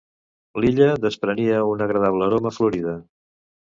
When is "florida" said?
2.59-2.97